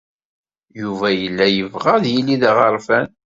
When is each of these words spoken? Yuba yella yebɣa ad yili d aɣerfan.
Yuba 0.81 1.07
yella 1.19 1.45
yebɣa 1.49 1.91
ad 1.95 2.05
yili 2.13 2.35
d 2.41 2.43
aɣerfan. 2.49 3.07